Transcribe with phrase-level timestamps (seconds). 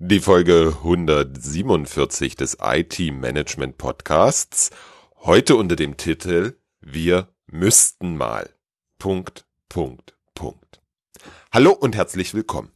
[0.00, 4.70] Die Folge 147 des IT-Management Podcasts.
[5.20, 8.50] Heute unter dem Titel Wir müssten mal.
[8.98, 10.82] Punkt, Punkt, Punkt.
[11.52, 12.72] Hallo und herzlich willkommen.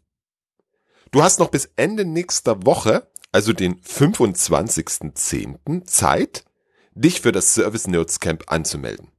[1.11, 5.87] Du hast noch bis Ende nächster Woche, also den 25.10.
[5.87, 6.45] Zeit,
[6.93, 9.11] dich für das Service Notes Camp anzumelden.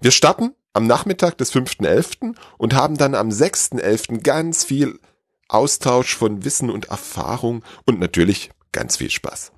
[0.00, 2.36] Wir starten am Nachmittag des 5.11.
[2.56, 4.20] und haben dann am 6.11.
[4.20, 5.00] ganz viel
[5.48, 9.52] Austausch von Wissen und Erfahrung und natürlich ganz viel Spaß.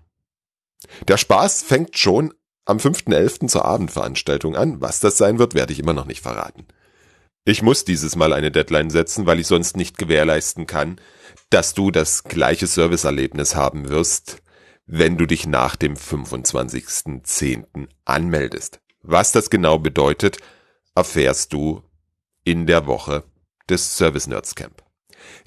[1.09, 2.32] Der Spaß fängt schon
[2.65, 3.48] am 5.11.
[3.48, 4.80] zur Abendveranstaltung an.
[4.80, 6.66] Was das sein wird, werde ich immer noch nicht verraten.
[7.45, 11.01] Ich muss dieses Mal eine Deadline setzen, weil ich sonst nicht gewährleisten kann,
[11.48, 14.43] dass du das gleiche Serviceerlebnis haben wirst,
[14.87, 17.88] wenn du dich nach dem 25.10.
[18.04, 18.80] anmeldest.
[19.02, 20.38] Was das genau bedeutet,
[20.95, 21.82] erfährst du
[22.45, 23.24] in der Woche
[23.68, 24.82] des Service Nerds Camp.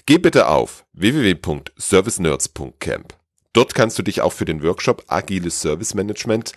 [0.06, 3.14] Geh bitte auf www.servicenerds.camp.
[3.52, 6.52] Dort kannst du dich auch für den Workshop Agiles Service Management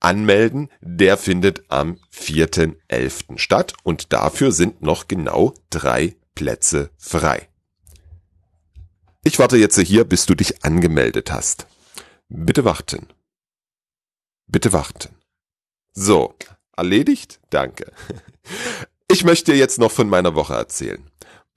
[0.00, 0.68] anmelden.
[0.80, 3.38] Der findet am 4.11.
[3.38, 7.48] statt und dafür sind noch genau drei Plätze frei.
[9.24, 11.66] Ich warte jetzt hier, bis du dich angemeldet hast.
[12.28, 13.08] Bitte warten.
[14.46, 15.10] Bitte warten.
[15.92, 16.34] So,
[16.76, 17.40] erledigt?
[17.50, 17.92] Danke.
[19.10, 21.02] Ich möchte dir jetzt noch von meiner Woche erzählen.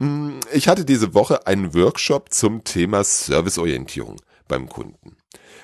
[0.02, 5.16] Hm, ich hatte diese Woche einen Workshop zum Thema Serviceorientierung beim Kunden.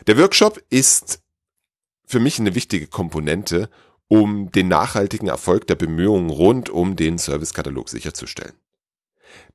[0.05, 1.23] Der Workshop ist
[2.05, 3.67] für mich eine wichtige Komponente,
[4.07, 8.53] um den nachhaltigen Erfolg der Bemühungen rund um den Servicekatalog sicherzustellen.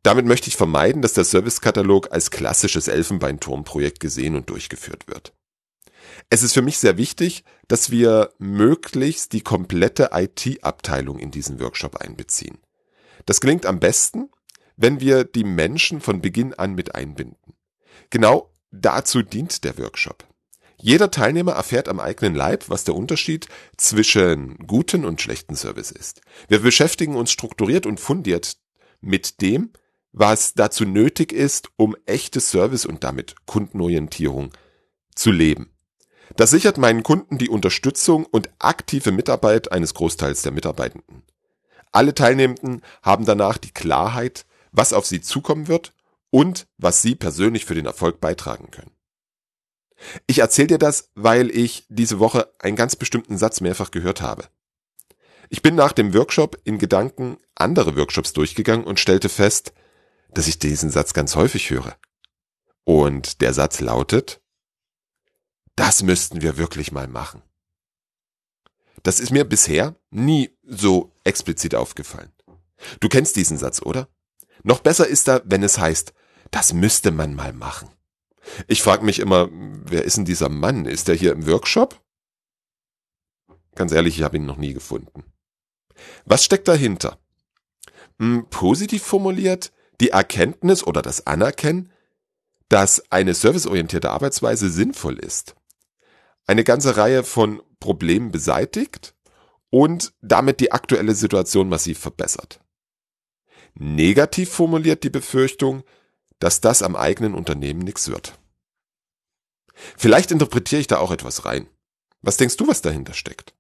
[0.03, 5.33] Damit möchte ich vermeiden, dass der Servicekatalog als klassisches Elfenbeinturmprojekt gesehen und durchgeführt wird.
[6.29, 11.99] Es ist für mich sehr wichtig, dass wir möglichst die komplette IT-Abteilung in diesen Workshop
[11.99, 12.59] einbeziehen.
[13.27, 14.29] Das gelingt am besten,
[14.77, 17.55] wenn wir die Menschen von Beginn an mit einbinden.
[18.11, 20.27] Genau dazu dient der Workshop.
[20.79, 26.23] Jeder Teilnehmer erfährt am eigenen Leib, was der Unterschied zwischen guten und schlechten Service ist.
[26.49, 28.57] Wir beschäftigen uns strukturiert und fundiert
[29.01, 29.71] mit dem,
[30.11, 34.51] was dazu nötig ist, um echte Service und damit Kundenorientierung
[35.15, 35.71] zu leben.
[36.37, 41.23] Das sichert meinen Kunden die Unterstützung und aktive Mitarbeit eines Großteils der Mitarbeitenden.
[41.93, 45.93] Alle Teilnehmenden haben danach die Klarheit, was auf sie zukommen wird
[46.31, 48.91] und was sie persönlich für den Erfolg beitragen können.
[50.27, 54.49] Ich erzähle dir das, weil ich diese Woche einen ganz bestimmten Satz mehrfach gehört habe.
[55.49, 59.73] Ich bin nach dem Workshop in Gedanken andere Workshops durchgegangen und stellte fest,
[60.31, 61.97] dass ich diesen Satz ganz häufig höre.
[62.85, 64.41] Und der Satz lautet,
[65.77, 67.43] das müssten wir wirklich mal machen.
[69.03, 72.33] Das ist mir bisher nie so explizit aufgefallen.
[73.01, 74.09] Du kennst diesen Satz, oder?
[74.63, 76.13] Noch besser ist er, wenn es heißt,
[76.51, 77.89] das müsste man mal machen.
[78.67, 80.85] Ich frage mich immer, wer ist denn dieser Mann?
[80.85, 82.01] Ist er hier im Workshop?
[83.75, 85.25] Ganz ehrlich, ich habe ihn noch nie gefunden.
[86.25, 87.19] Was steckt dahinter?
[88.19, 91.91] Hm, positiv formuliert, die Erkenntnis oder das Anerkennen,
[92.69, 95.55] dass eine serviceorientierte Arbeitsweise sinnvoll ist.
[96.47, 99.15] Eine ganze Reihe von Problemen beseitigt
[99.71, 102.62] und damit die aktuelle Situation massiv verbessert.
[103.75, 105.83] Negativ formuliert die Befürchtung,
[106.39, 108.39] dass das am eigenen Unternehmen nichts wird.
[109.97, 111.69] Vielleicht interpretiere ich da auch etwas rein.
[112.21, 113.55] Was denkst du, was dahinter steckt?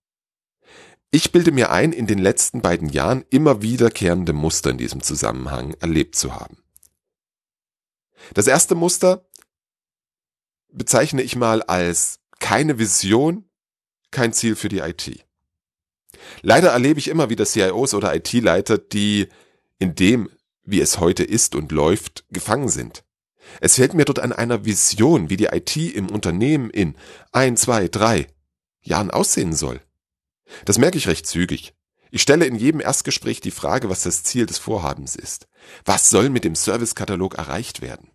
[1.10, 5.74] Ich bilde mir ein, in den letzten beiden Jahren immer wiederkehrende Muster in diesem Zusammenhang
[5.80, 6.56] erlebt zu haben.
[8.34, 9.28] Das erste Muster
[10.70, 13.48] bezeichne ich mal als keine Vision,
[14.10, 15.24] kein Ziel für die IT.
[16.40, 19.28] Leider erlebe ich immer wieder CIOs oder IT-Leiter, die
[19.82, 20.30] in dem,
[20.62, 23.04] wie es heute ist und läuft, gefangen sind.
[23.60, 26.96] Es fehlt mir dort an einer Vision, wie die IT im Unternehmen in
[27.32, 28.28] ein, zwei, drei
[28.80, 29.80] Jahren aussehen soll.
[30.64, 31.74] Das merke ich recht zügig.
[32.12, 35.48] Ich stelle in jedem Erstgespräch die Frage, was das Ziel des Vorhabens ist.
[35.84, 38.10] Was soll mit dem Servicekatalog erreicht werden?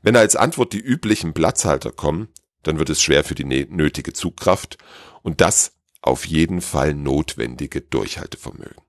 [0.00, 2.28] Wenn als Antwort die üblichen Platzhalter kommen,
[2.62, 4.78] dann wird es schwer für die nötige Zugkraft
[5.22, 8.82] und das auf jeden Fall notwendige Durchhaltevermögen.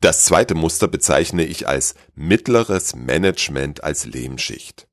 [0.00, 4.88] Das zweite Muster bezeichne ich als mittleres Management als Lehmschicht.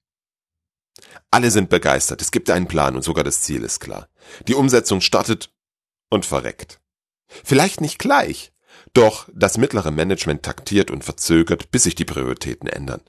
[1.30, 4.10] Alle sind begeistert, es gibt einen Plan und sogar das Ziel ist klar.
[4.48, 5.54] Die Umsetzung startet
[6.10, 6.80] und verreckt.
[7.28, 8.52] Vielleicht nicht gleich,
[8.94, 13.02] doch das mittlere Management taktiert und verzögert, bis sich die Prioritäten ändern.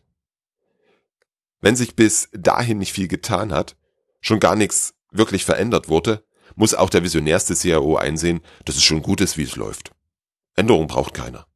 [1.61, 3.77] Wenn sich bis dahin nicht viel getan hat,
[4.21, 6.25] schon gar nichts wirklich verändert wurde,
[6.55, 9.93] muss auch der visionärste CIO einsehen, dass es schon gut ist, wie es läuft.
[10.55, 11.47] Änderung braucht keiner.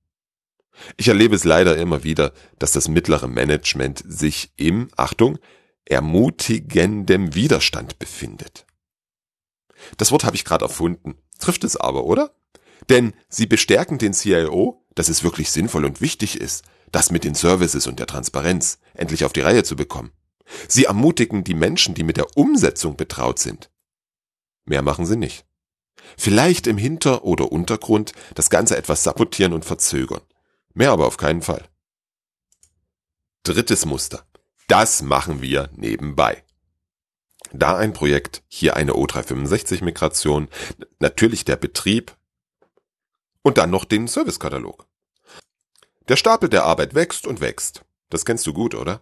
[0.97, 5.39] Ich erlebe es leider immer wieder, dass das mittlere Management sich im, Achtung,
[5.85, 8.67] ermutigendem Widerstand befindet.
[9.97, 11.17] Das Wort habe ich gerade erfunden.
[11.39, 12.35] Trifft es aber, oder?
[12.89, 17.35] Denn sie bestärken den CIO, dass es wirklich sinnvoll und wichtig ist, das mit den
[17.35, 20.13] Services und der Transparenz endlich auf die Reihe zu bekommen.
[20.69, 23.71] Sie ermutigen die Menschen, die mit der Umsetzung betraut sind.
[24.65, 25.45] Mehr machen sie nicht.
[26.17, 30.21] Vielleicht im Hinter- oder Untergrund das Ganze etwas sabotieren und verzögern.
[30.77, 31.65] Mehr aber auf keinen Fall.
[33.45, 34.27] Drittes Muster.
[34.69, 36.45] Das machen wir nebenbei.
[37.51, 40.49] Da ein Projekt, hier eine O365-Migration,
[40.99, 42.15] natürlich der Betrieb
[43.41, 44.87] und dann noch den Servicekatalog.
[46.09, 47.87] Der Stapel der Arbeit wächst und wächst.
[48.11, 49.01] Das kennst du gut, oder?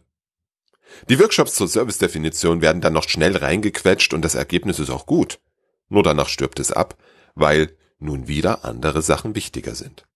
[1.08, 5.40] Die Workshops zur Service-Definition werden dann noch schnell reingequetscht und das Ergebnis ist auch gut.
[5.88, 6.96] Nur danach stirbt es ab,
[7.34, 10.06] weil nun wieder andere Sachen wichtiger sind.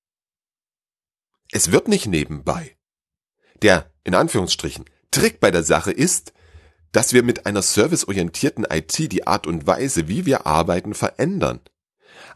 [1.51, 2.77] Es wird nicht nebenbei.
[3.63, 6.33] Der, in Anführungsstrichen, Trick bei der Sache ist,
[6.93, 11.61] dass wir mit einer serviceorientierten IT die Art und Weise, wie wir arbeiten, verändern.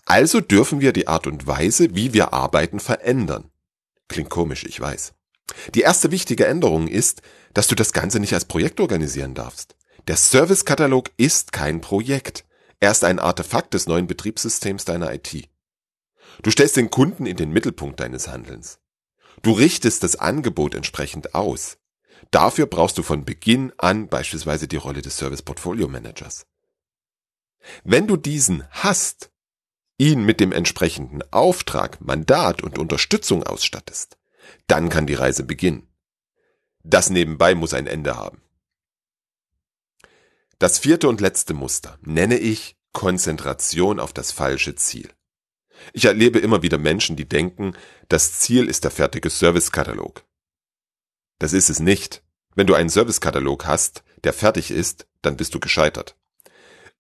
[0.05, 3.51] Also dürfen wir die Art und Weise, wie wir arbeiten, verändern.
[4.09, 5.15] Klingt komisch, ich weiß.
[5.75, 7.23] Die erste wichtige Änderung ist,
[7.55, 9.77] dass du das Ganze nicht als Projekt organisieren darfst.
[10.09, 12.45] Der Servicekatalog ist kein Projekt.
[12.81, 15.49] Er ist ein Artefakt des neuen Betriebssystems deiner IT.
[16.43, 18.81] Du stellst den Kunden in den Mittelpunkt deines Handelns.
[19.43, 21.79] Du richtest das Angebot entsprechend aus.
[22.31, 26.47] Dafür brauchst du von Beginn an beispielsweise die Rolle des Service Portfolio Managers.
[27.85, 29.31] Wenn du diesen hast,
[29.99, 34.17] ihn mit dem entsprechenden Auftrag, Mandat und Unterstützung ausstattest,
[34.67, 35.89] dann kann die Reise beginnen.
[36.85, 38.43] Das nebenbei muss ein Ende haben.
[40.59, 45.11] Das vierte und letzte Muster nenne ich Konzentration auf das falsche Ziel.
[45.93, 47.75] Ich erlebe immer wieder Menschen, die denken,
[48.09, 50.25] das Ziel ist der fertige Servicekatalog.
[51.39, 52.23] Das ist es nicht.
[52.55, 56.17] Wenn du einen Servicekatalog hast, der fertig ist, dann bist du gescheitert.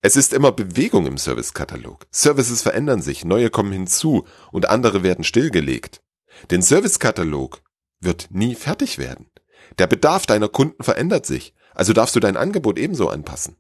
[0.00, 2.06] Es ist immer Bewegung im Servicekatalog.
[2.10, 6.02] Services verändern sich, neue kommen hinzu und andere werden stillgelegt.
[6.50, 7.62] Den Servicekatalog
[8.00, 9.30] wird nie fertig werden.
[9.78, 13.56] Der Bedarf deiner Kunden verändert sich, also darfst du dein Angebot ebenso anpassen.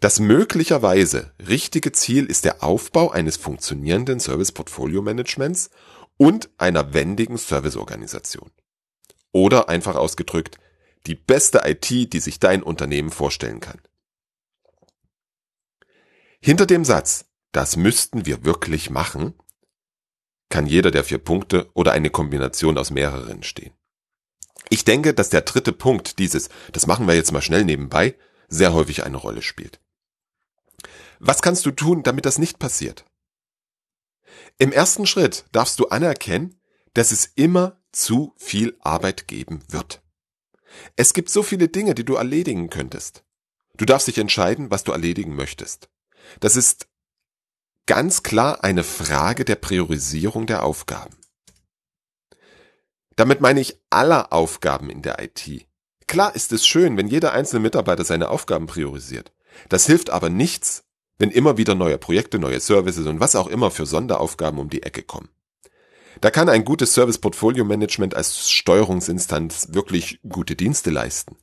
[0.00, 5.70] Das möglicherweise richtige Ziel ist der Aufbau eines funktionierenden Service Portfolio Managements
[6.16, 8.50] und einer wendigen Serviceorganisation.
[9.32, 10.58] Oder einfach ausgedrückt,
[11.06, 13.80] die beste IT, die sich dein Unternehmen vorstellen kann.
[16.40, 19.34] Hinter dem Satz, das müssten wir wirklich machen,
[20.50, 23.72] kann jeder der vier Punkte oder eine Kombination aus mehreren stehen.
[24.70, 28.14] Ich denke, dass der dritte Punkt dieses, das machen wir jetzt mal schnell nebenbei,
[28.48, 29.80] sehr häufig eine Rolle spielt.
[31.18, 33.04] Was kannst du tun, damit das nicht passiert?
[34.58, 36.60] Im ersten Schritt darfst du anerkennen,
[36.92, 40.02] dass es immer zu viel Arbeit geben wird.
[40.96, 43.24] Es gibt so viele Dinge, die du erledigen könntest.
[43.76, 45.88] Du darfst dich entscheiden, was du erledigen möchtest.
[46.40, 46.88] Das ist
[47.86, 51.16] ganz klar eine Frage der Priorisierung der Aufgaben.
[53.16, 55.66] Damit meine ich aller Aufgaben in der IT.
[56.06, 59.32] Klar ist es schön, wenn jeder einzelne Mitarbeiter seine Aufgaben priorisiert.
[59.68, 60.84] Das hilft aber nichts,
[61.18, 64.82] wenn immer wieder neue Projekte, neue Services und was auch immer für Sonderaufgaben um die
[64.82, 65.30] Ecke kommen.
[66.20, 71.36] Da kann ein gutes Service Portfolio Management als Steuerungsinstanz wirklich gute Dienste leisten.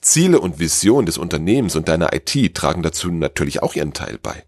[0.00, 4.44] Ziele und Vision des Unternehmens und deiner IT tragen dazu natürlich auch ihren Teil bei.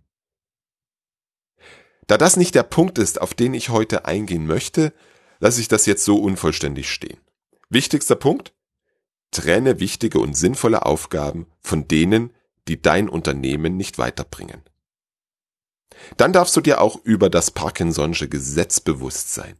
[2.06, 4.92] Da das nicht der Punkt ist, auf den ich heute eingehen möchte,
[5.40, 7.18] lasse ich das jetzt so unvollständig stehen.
[7.68, 8.54] Wichtigster Punkt?
[9.36, 12.32] Trenne wichtige und sinnvolle Aufgaben von denen,
[12.68, 14.62] die dein Unternehmen nicht weiterbringen.
[16.16, 19.58] Dann darfst du dir auch über das Parkinson'sche Gesetz bewusst sein.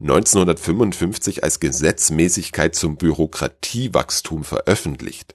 [0.00, 5.34] 1955 als Gesetzmäßigkeit zum Bürokratiewachstum veröffentlicht.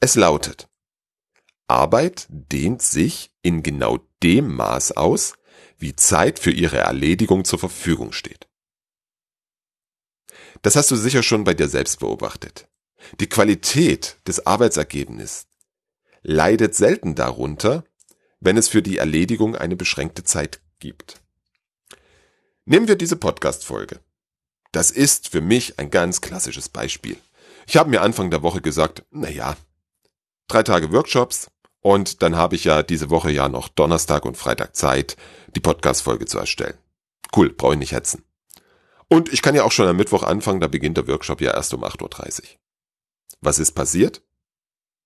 [0.00, 0.68] Es lautet,
[1.68, 5.34] Arbeit dehnt sich in genau dem Maß aus,
[5.78, 8.48] wie Zeit für ihre Erledigung zur Verfügung steht.
[10.62, 12.66] Das hast du sicher schon bei dir selbst beobachtet.
[13.18, 15.46] Die Qualität des Arbeitsergebnisses
[16.22, 17.84] leidet selten darunter,
[18.40, 21.20] wenn es für die Erledigung eine beschränkte Zeit gibt.
[22.64, 24.00] Nehmen wir diese Podcast-Folge.
[24.72, 27.16] Das ist für mich ein ganz klassisches Beispiel.
[27.66, 29.56] Ich habe mir Anfang der Woche gesagt, na ja,
[30.48, 34.76] drei Tage Workshops und dann habe ich ja diese Woche ja noch Donnerstag und Freitag
[34.76, 35.16] Zeit,
[35.54, 36.78] die Podcast-Folge zu erstellen.
[37.34, 38.24] Cool, brauche ich nicht hetzen.
[39.08, 41.74] Und ich kann ja auch schon am Mittwoch anfangen, da beginnt der Workshop ja erst
[41.74, 42.48] um 8.30 Uhr.
[43.40, 44.22] Was ist passiert?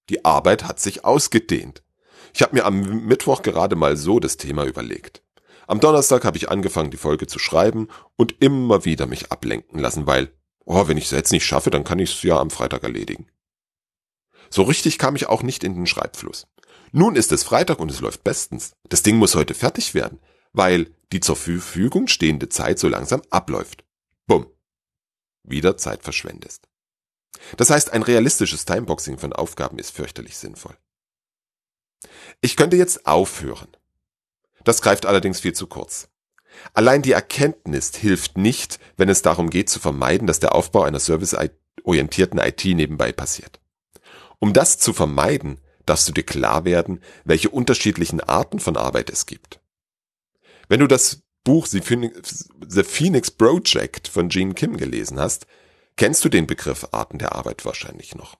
[0.08, 1.82] Die Arbeit hat sich ausgedehnt.
[2.32, 5.22] Ich habe mir am Mittwoch gerade mal so das Thema überlegt.
[5.66, 10.06] Am Donnerstag habe ich angefangen, die Folge zu schreiben und immer wieder mich ablenken lassen,
[10.06, 10.32] weil,
[10.64, 13.28] oh, wenn ich es jetzt nicht schaffe, dann kann ich es ja am Freitag erledigen.
[14.50, 16.46] So richtig kam ich auch nicht in den Schreibfluss.
[16.92, 18.76] Nun ist es Freitag und es läuft bestens.
[18.88, 20.20] Das Ding muss heute fertig werden,
[20.52, 23.84] weil die zur Verfügung stehende Zeit so langsam abläuft.
[24.26, 24.46] Bumm.
[25.42, 26.68] Wieder Zeit verschwendest.
[27.56, 30.76] Das heißt, ein realistisches Timeboxing von Aufgaben ist fürchterlich sinnvoll.
[32.40, 33.68] Ich könnte jetzt aufhören.
[34.64, 36.08] Das greift allerdings viel zu kurz.
[36.72, 41.00] Allein die Erkenntnis hilft nicht, wenn es darum geht zu vermeiden, dass der Aufbau einer
[41.00, 43.60] serviceorientierten IT nebenbei passiert.
[44.38, 49.26] Um das zu vermeiden, darfst du dir klar werden, welche unterschiedlichen Arten von Arbeit es
[49.26, 49.60] gibt.
[50.68, 55.46] Wenn du das Buch The Phoenix Project von Gene Kim gelesen hast,
[55.96, 58.36] kennst du den Begriff Arten der Arbeit wahrscheinlich noch.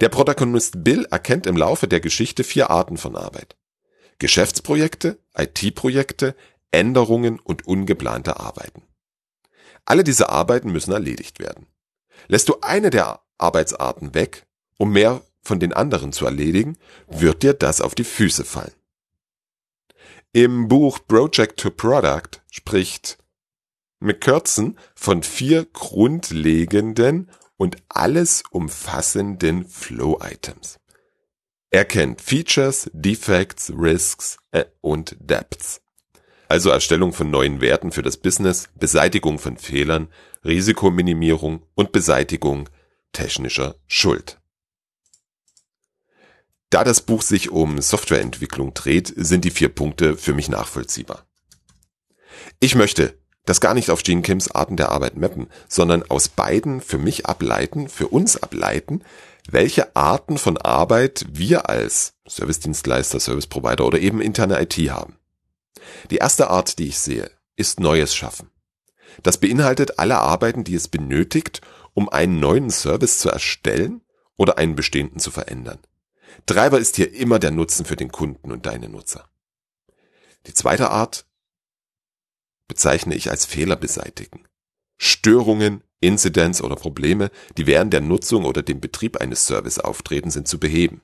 [0.00, 3.56] Der Protagonist Bill erkennt im Laufe der Geschichte vier Arten von Arbeit.
[4.18, 6.34] Geschäftsprojekte, IT-Projekte,
[6.70, 8.82] Änderungen und ungeplante Arbeiten.
[9.84, 11.66] Alle diese Arbeiten müssen erledigt werden.
[12.28, 14.46] Lässt du eine der Arbeitsarten weg,
[14.78, 18.74] um mehr von den anderen zu erledigen, wird dir das auf die Füße fallen.
[20.32, 23.18] Im Buch Project to Product spricht
[23.98, 30.78] McCurtzen von vier grundlegenden und alles umfassenden Flow-Items.
[31.70, 35.80] Er kennt Features, Defects, Risks äh, und Depths.
[36.48, 40.08] Also Erstellung von neuen Werten für das Business, Beseitigung von Fehlern,
[40.44, 42.68] Risikominimierung und Beseitigung
[43.12, 44.38] technischer Schuld.
[46.70, 51.26] Da das Buch sich um Softwareentwicklung dreht, sind die vier Punkte für mich nachvollziehbar.
[52.60, 56.80] Ich möchte das gar nicht auf Gene Kims Arten der Arbeit mappen, sondern aus beiden
[56.80, 59.02] für mich ableiten, für uns ableiten,
[59.48, 65.16] welche Arten von Arbeit wir als Servicedienstleister, Service Provider oder eben interne IT haben.
[66.10, 68.50] Die erste Art, die ich sehe, ist Neues schaffen.
[69.22, 71.60] Das beinhaltet alle Arbeiten, die es benötigt,
[71.94, 74.02] um einen neuen Service zu erstellen
[74.36, 75.78] oder einen bestehenden zu verändern.
[76.44, 79.28] Treiber ist hier immer der Nutzen für den Kunden und deine Nutzer.
[80.46, 81.26] Die zweite Art
[82.68, 84.44] bezeichne ich als Fehler beseitigen.
[84.98, 90.48] Störungen, Incidents oder Probleme, die während der Nutzung oder dem Betrieb eines Service auftreten, sind
[90.48, 91.02] zu beheben.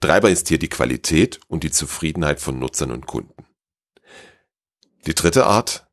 [0.00, 3.46] Treiber ist hier die Qualität und die Zufriedenheit von Nutzern und Kunden.
[5.06, 5.86] Die dritte Art,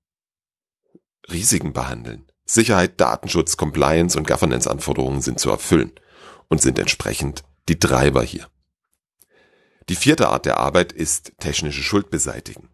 [1.31, 2.25] Risiken behandeln.
[2.45, 5.91] Sicherheit, Datenschutz, Compliance und Governance-Anforderungen sind zu erfüllen
[6.47, 8.47] und sind entsprechend die Treiber hier.
[9.89, 12.69] Die vierte Art der Arbeit ist technische Schuld beseitigen.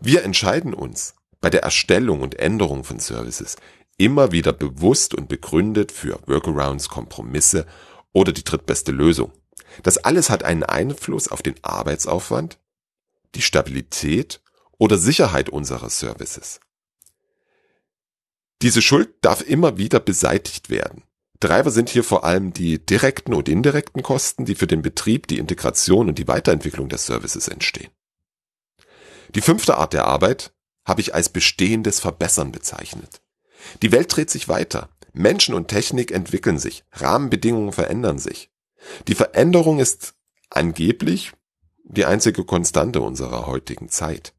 [0.00, 3.56] Wir entscheiden uns bei der Erstellung und Änderung von Services
[3.96, 7.66] immer wieder bewusst und begründet für Workarounds, Kompromisse
[8.12, 9.32] oder die drittbeste Lösung.
[9.82, 12.58] Das alles hat einen Einfluss auf den Arbeitsaufwand,
[13.34, 14.40] die Stabilität
[14.78, 16.60] oder Sicherheit unserer Services.
[18.62, 21.04] Diese Schuld darf immer wieder beseitigt werden.
[21.40, 25.38] Treiber sind hier vor allem die direkten und indirekten Kosten, die für den Betrieb, die
[25.38, 27.90] Integration und die Weiterentwicklung der Services entstehen.
[29.34, 30.52] Die fünfte Art der Arbeit
[30.88, 33.20] habe ich als bestehendes Verbessern bezeichnet.
[33.82, 34.88] Die Welt dreht sich weiter.
[35.12, 36.84] Menschen und Technik entwickeln sich.
[36.92, 38.50] Rahmenbedingungen verändern sich.
[39.06, 40.14] Die Veränderung ist
[40.50, 41.32] angeblich
[41.84, 44.32] die einzige Konstante unserer heutigen Zeit.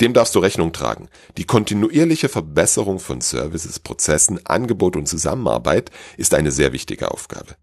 [0.00, 1.08] Dem darfst du Rechnung tragen.
[1.36, 7.56] Die kontinuierliche Verbesserung von Services, Prozessen, Angebot und Zusammenarbeit ist eine sehr wichtige Aufgabe.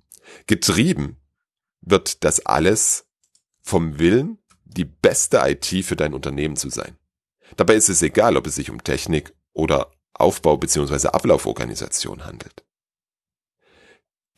[0.48, 1.18] Getrieben
[1.82, 3.06] wird das alles
[3.62, 6.97] vom Willen, die beste IT für dein Unternehmen zu sein.
[7.56, 11.08] Dabei ist es egal, ob es sich um Technik oder Aufbau bzw.
[11.08, 12.66] Ablauforganisation handelt.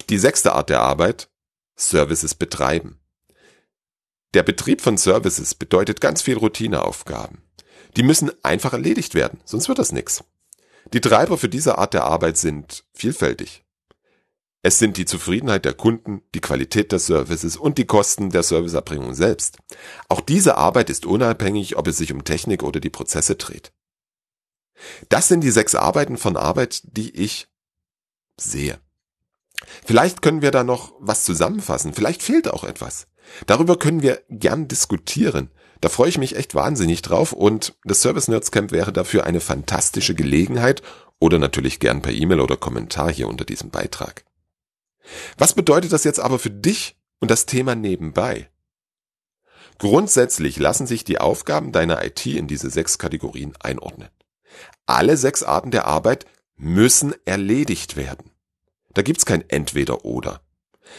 [0.10, 1.30] Die sechste Art der Arbeit,
[1.75, 3.00] Services betreiben.
[4.34, 7.44] Der Betrieb von Services bedeutet ganz viel Routineaufgaben.
[7.98, 10.24] Die müssen einfach erledigt werden, sonst wird das nix.
[10.94, 13.63] Die Treiber für diese Art der Arbeit sind vielfältig.
[14.62, 19.13] Es sind die Zufriedenheit der Kunden, die Qualität des Services und die Kosten der Serviceerbringung
[19.13, 19.58] selbst.
[20.10, 23.72] Auch diese Arbeit ist unabhängig, ob es sich um Technik oder die Prozesse dreht.
[25.08, 27.48] Das sind die sechs Arbeiten von Arbeit, die ich
[28.38, 28.80] sehe.
[29.86, 33.08] Vielleicht können wir da noch was zusammenfassen, vielleicht fehlt auch etwas.
[33.46, 35.51] Darüber können wir gern diskutieren.
[35.82, 39.39] Da freue ich mich echt wahnsinnig drauf und das Service Nerds Camp wäre dafür eine
[39.39, 40.82] fantastische Gelegenheit
[41.20, 44.25] oder natürlich gern per E-Mail oder Kommentar hier unter diesem Beitrag.
[45.38, 48.50] Was bedeutet das jetzt aber für dich und das Thema nebenbei?
[49.77, 54.10] Grundsätzlich lassen sich die Aufgaben deiner IT in diese sechs Kategorien einordnen.
[54.86, 56.25] Alle sechs Arten der Arbeit
[56.58, 58.32] müssen erledigt werden.
[58.94, 60.41] Da gibt's kein Entweder oder.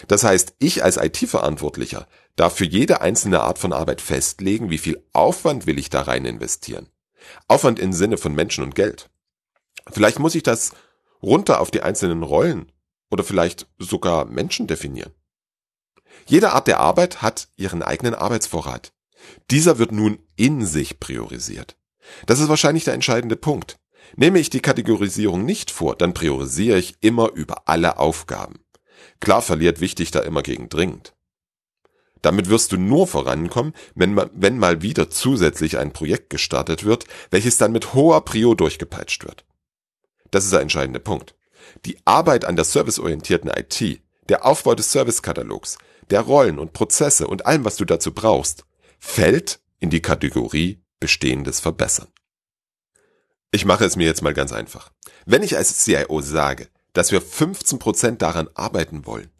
[0.08, 5.04] Das heißt, ich als IT-Verantwortlicher darf für jede einzelne Art von Arbeit festlegen, wie viel
[5.12, 6.88] Aufwand will ich da rein investieren.
[7.48, 9.10] Aufwand im Sinne von Menschen und Geld.
[9.90, 10.72] Vielleicht muss ich das
[11.22, 12.72] runter auf die einzelnen Rollen
[13.10, 15.12] oder vielleicht sogar Menschen definieren.
[16.26, 18.92] Jede Art der Arbeit hat ihren eigenen Arbeitsvorrat.
[19.50, 21.76] Dieser wird nun in sich priorisiert.
[22.26, 23.78] Das ist wahrscheinlich der entscheidende Punkt.
[24.16, 28.64] Nehme ich die Kategorisierung nicht vor, dann priorisiere ich immer über alle Aufgaben.
[29.20, 31.14] Klar verliert wichtig da immer gegen dringend.
[32.22, 37.56] Damit wirst du nur vorankommen, wenn, wenn mal wieder zusätzlich ein Projekt gestartet wird, welches
[37.56, 39.46] dann mit hoher Prio durchgepeitscht wird.
[40.30, 41.34] Das ist der entscheidende Punkt.
[41.84, 45.78] Die Arbeit an der serviceorientierten IT, der Aufbau des Servicekatalogs,
[46.10, 48.64] der Rollen und Prozesse und allem, was du dazu brauchst,
[48.98, 52.08] fällt in die Kategorie Bestehendes verbessern.
[53.50, 54.92] Ich mache es mir jetzt mal ganz einfach.
[55.26, 59.30] Wenn ich als CIO sage, dass wir 15% daran arbeiten wollen,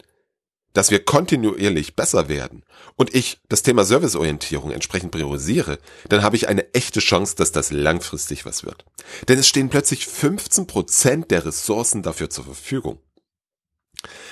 [0.73, 2.63] dass wir kontinuierlich besser werden
[2.95, 7.71] und ich das Thema Serviceorientierung entsprechend priorisiere, dann habe ich eine echte Chance, dass das
[7.71, 8.85] langfristig was wird.
[9.27, 12.99] Denn es stehen plötzlich 15% der Ressourcen dafür zur Verfügung.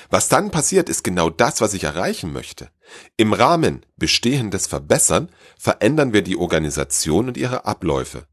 [0.10, 2.70] Was dann passiert, ist genau das, was ich erreichen möchte.
[3.18, 8.26] Im Rahmen bestehendes Verbessern verändern wir die Organisation und ihre Abläufe.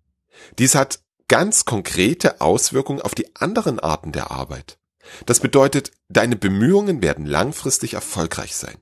[0.59, 4.79] Dies hat ganz konkrete Auswirkungen auf die anderen Arten der Arbeit.
[5.25, 8.77] Das bedeutet, deine Bemühungen werden langfristig erfolgreich sein.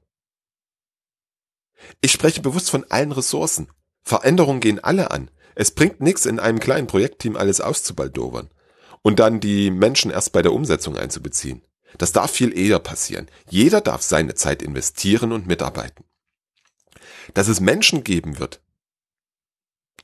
[2.00, 3.69] Ich spreche bewusst von allen Ressourcen.
[4.02, 5.31] Veränderungen gehen alle an.
[5.54, 8.50] Es bringt nichts, in einem kleinen Projektteam alles auszubaldowern
[9.02, 11.62] und dann die Menschen erst bei der Umsetzung einzubeziehen.
[11.99, 13.28] Das darf viel eher passieren.
[13.49, 16.04] Jeder darf seine Zeit investieren und mitarbeiten.
[17.35, 18.61] Dass es Menschen geben wird,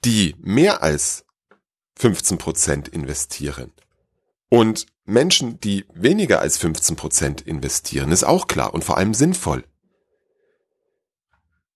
[0.05, 1.25] die mehr als
[1.97, 3.73] 15 Prozent investieren
[4.51, 9.65] und Menschen, die weniger als 15 Prozent investieren, ist auch klar und vor allem sinnvoll.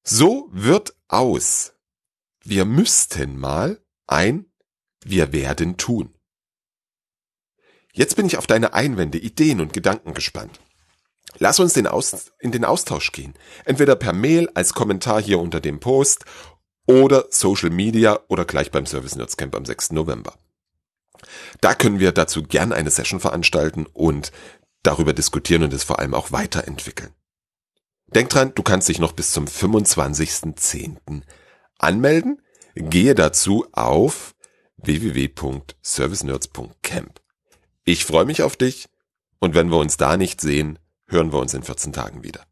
[0.02, 1.72] So wird aus.
[2.42, 4.46] Wir müssten mal ein
[5.02, 6.14] Wir werden tun.
[7.92, 10.60] Jetzt bin ich auf deine Einwände, Ideen und Gedanken gespannt.
[11.38, 13.34] Lass uns den Aus in den Austausch gehen.
[13.64, 16.24] Entweder per Mail als Kommentar hier unter dem Post
[16.86, 19.92] oder Social Media oder gleich beim Service Nerds Camp am 6.
[19.92, 20.36] November.
[21.60, 24.32] Da können wir dazu gern eine Session veranstalten und
[24.82, 27.12] darüber diskutieren und es vor allem auch weiterentwickeln.
[28.06, 31.22] Denk dran, du kannst dich noch bis zum 25.10.
[31.78, 32.40] anmelden.
[32.74, 34.34] Gehe dazu auf
[34.76, 37.20] www.servicenerds.camp.
[37.84, 38.88] Ich freue mich auf dich
[39.38, 42.44] und wenn wir uns da nicht sehen, hören wir uns in 14 Tagen wieder.